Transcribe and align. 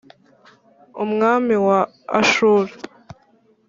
umwami 1.03 1.55
wa 1.67 1.79
Ashuru, 2.19 2.73